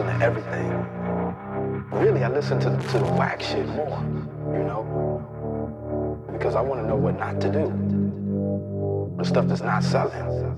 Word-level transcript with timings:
listen 0.00 0.18
to 0.18 0.24
everything. 0.24 0.70
Really, 1.92 2.24
I 2.24 2.28
listen 2.28 2.58
to, 2.60 2.70
to 2.70 2.98
the 2.98 3.12
whack 3.12 3.42
shit 3.42 3.66
more, 3.68 3.98
you 4.52 4.64
know? 4.64 6.26
Because 6.32 6.54
I 6.54 6.60
want 6.60 6.80
to 6.80 6.86
know 6.86 6.96
what 6.96 7.18
not 7.18 7.40
to 7.40 7.50
do. 7.50 9.14
The 9.18 9.24
stuff 9.24 9.46
that's 9.46 9.60
not 9.60 9.84
selling. 9.84 10.49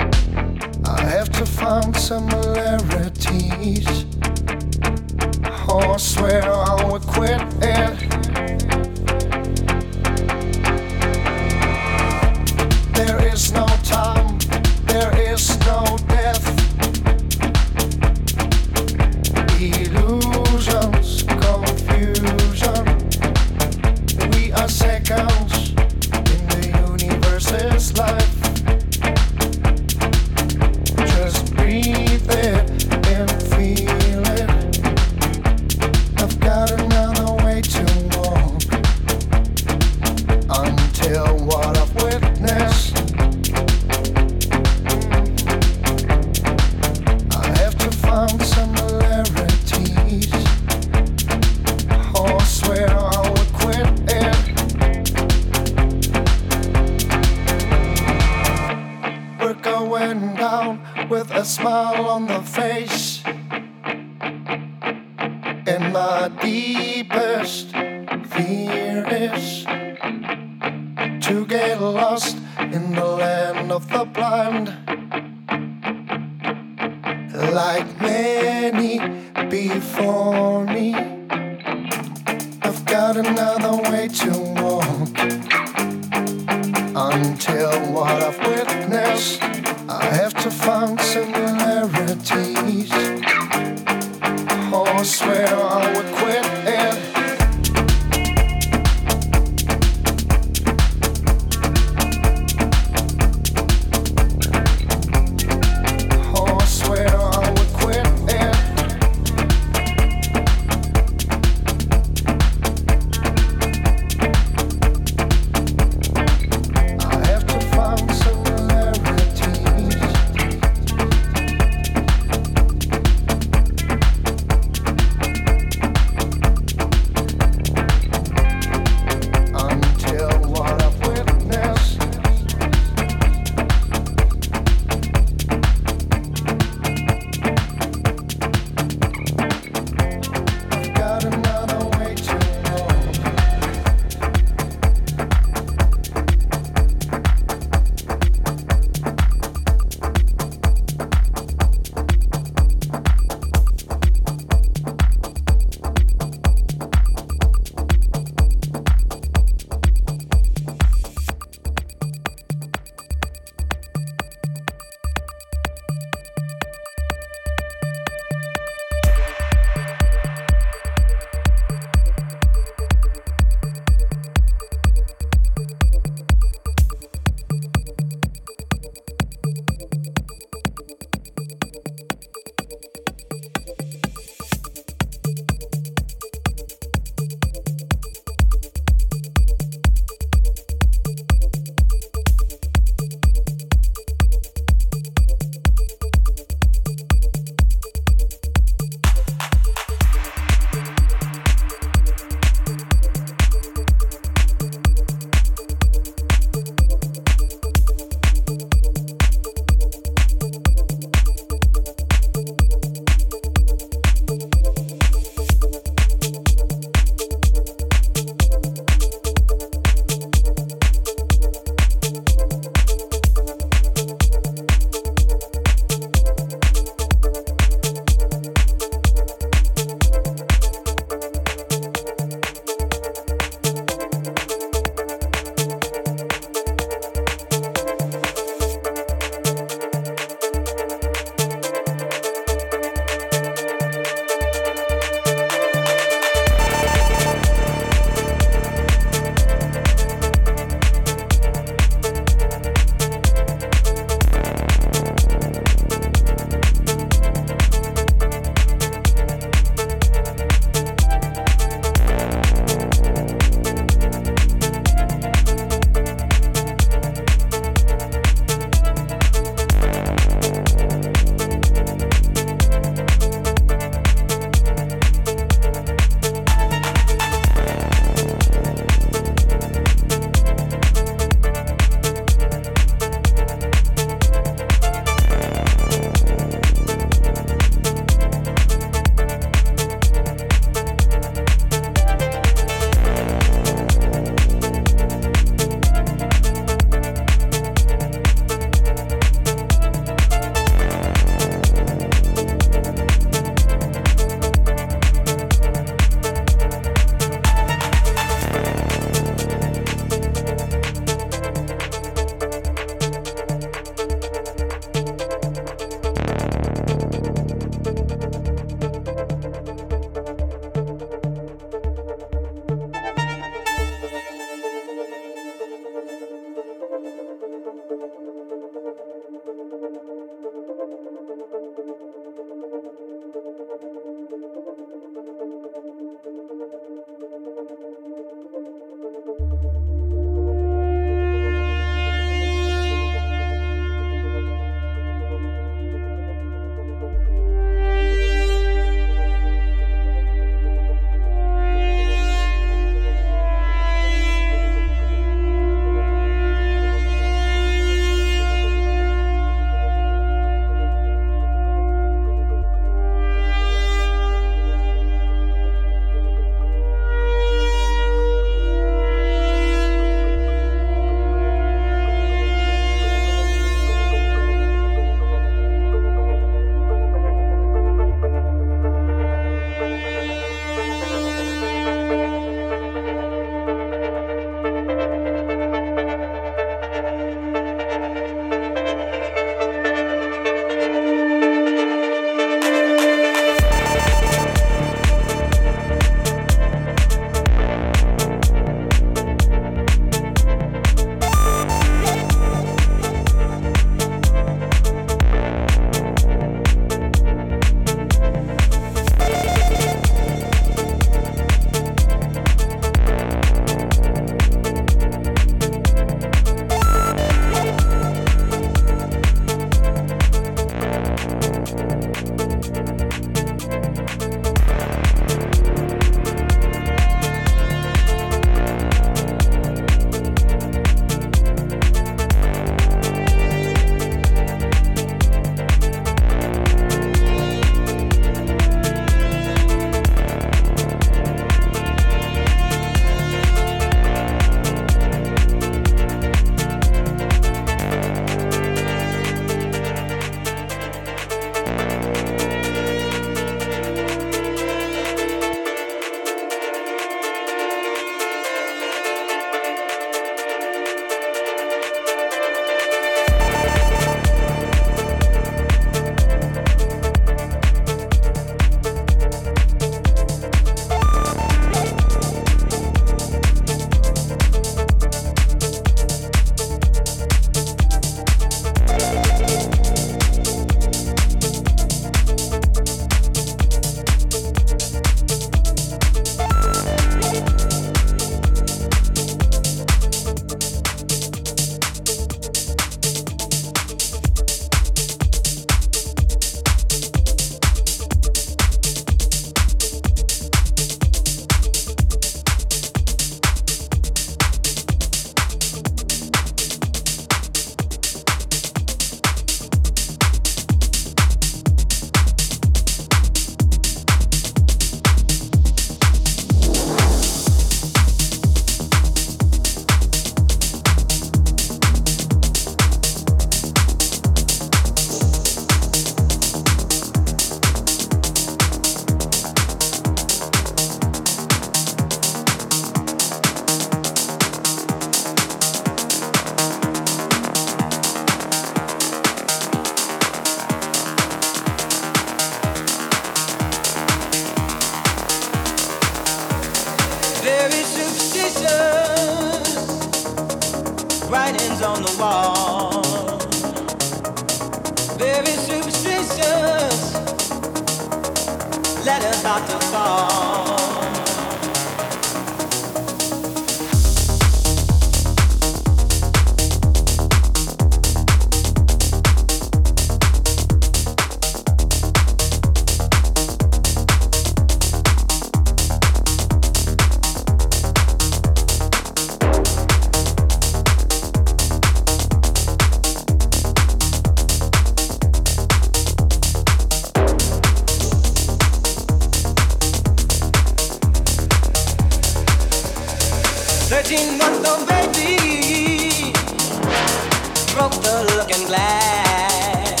Broke 597.74 598.02
the 598.02 598.34
looking 598.36 598.66
glass. 598.66 600.00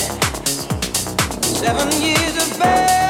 Seven 1.42 1.90
years 2.02 2.36
of 2.36 2.58
bed. 2.58 3.01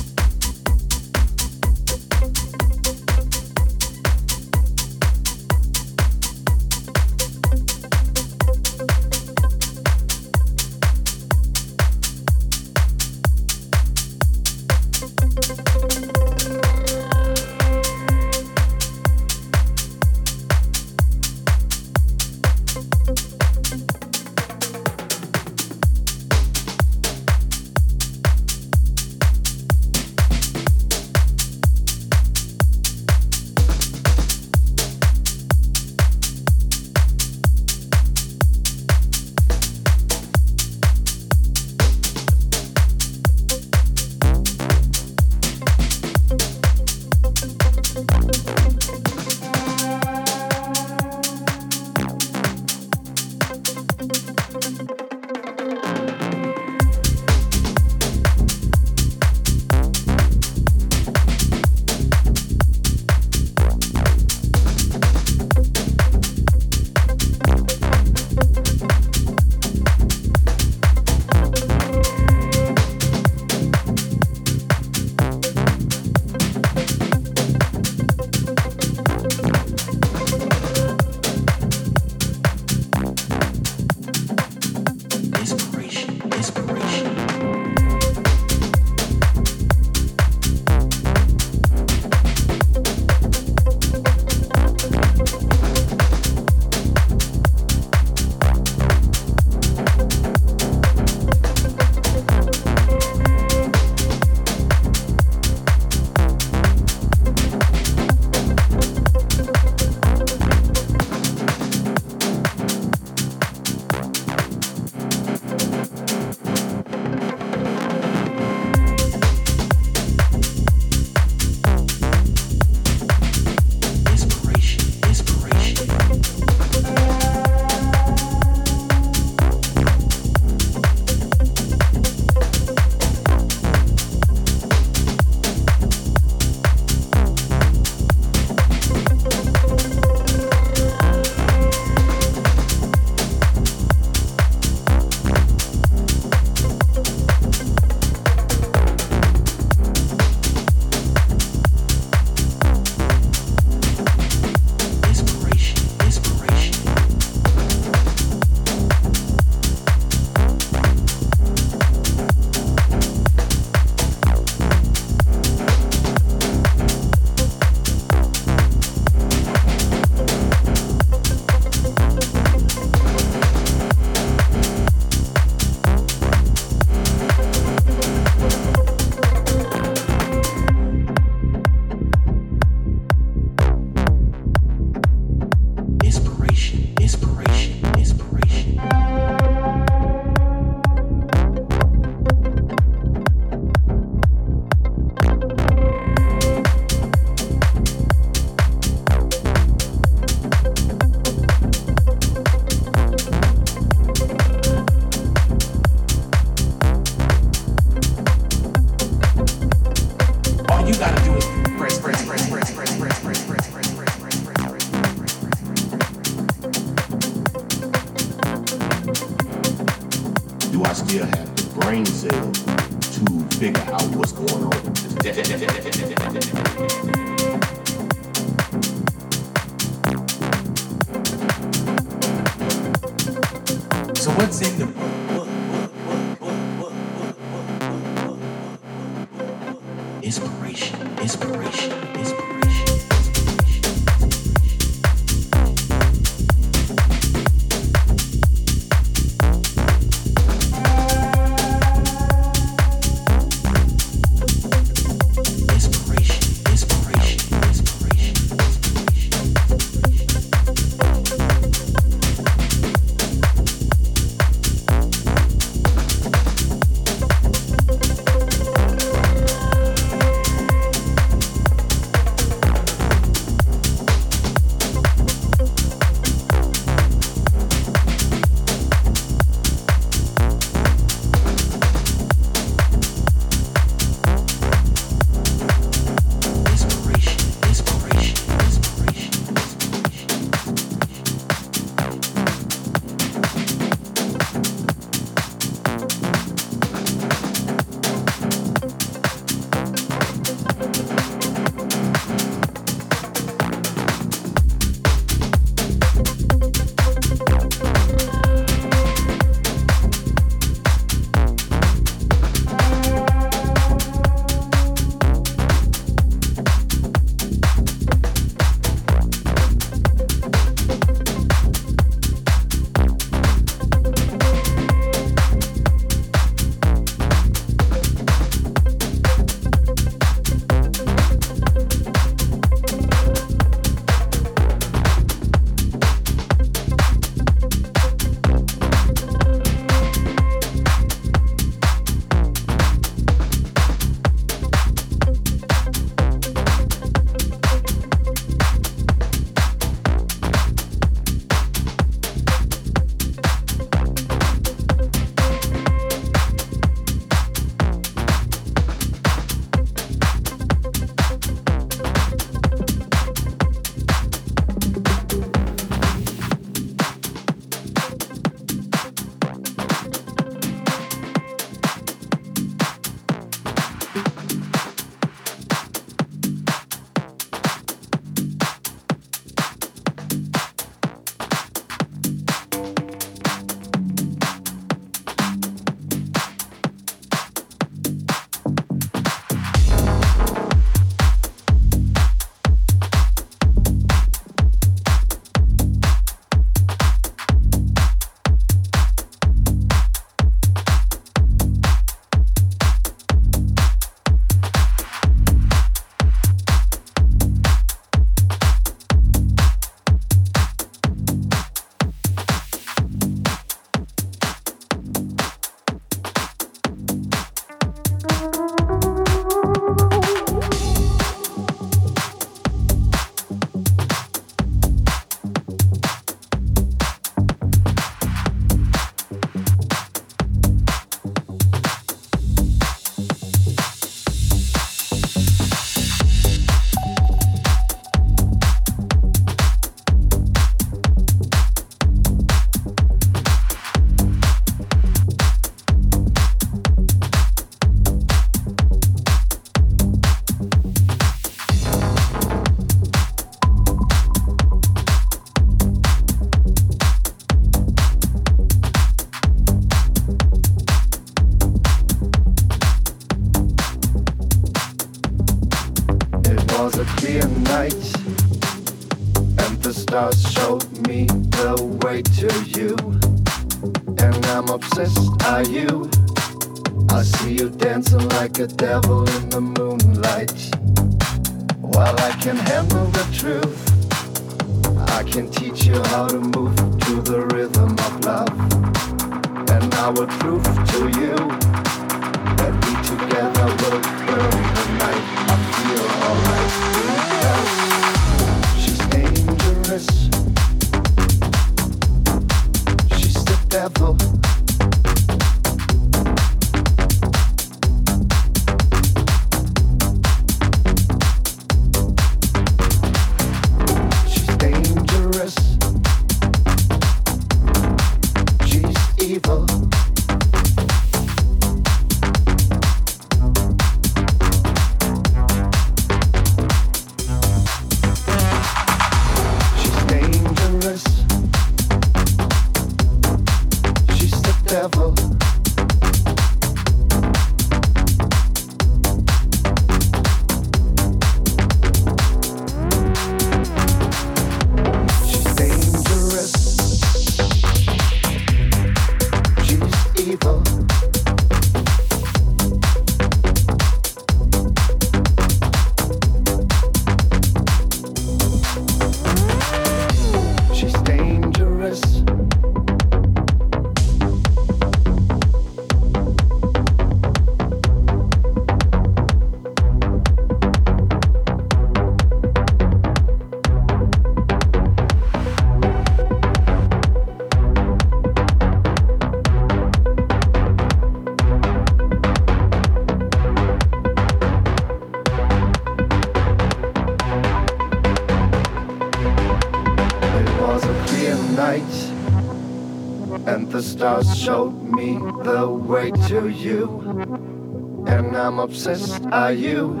Obsessed 598.66 599.24
are 599.32 599.52
you? 599.52 600.00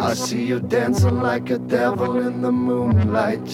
I 0.00 0.14
see 0.14 0.44
you 0.44 0.58
dancing 0.58 1.20
like 1.20 1.50
a 1.50 1.58
devil 1.58 2.16
in 2.26 2.42
the 2.42 2.50
moonlight. 2.50 3.50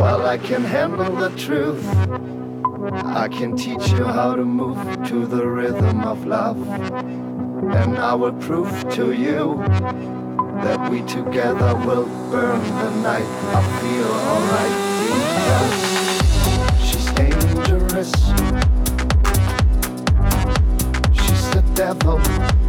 While 0.00 0.26
I 0.26 0.36
can 0.36 0.64
handle 0.64 1.14
the 1.14 1.30
truth, 1.36 1.84
I 3.22 3.28
can 3.28 3.56
teach 3.56 3.88
you 3.90 4.04
how 4.04 4.34
to 4.34 4.44
move 4.44 4.82
to 5.08 5.26
the 5.26 5.46
rhythm 5.46 6.00
of 6.00 6.26
love. 6.26 6.58
And 7.80 7.98
I 7.98 8.14
will 8.14 8.34
prove 8.48 8.72
to 8.96 9.12
you 9.12 9.62
that 10.64 10.90
we 10.90 11.02
together 11.02 11.74
will 11.86 12.06
burn 12.30 12.62
the 12.82 12.90
night. 13.10 13.30
I 13.58 13.62
feel 13.80 14.10
alright 14.32 14.76
because 15.06 15.91
She's 18.04 18.14
the 21.50 21.62
devil. 21.76 22.61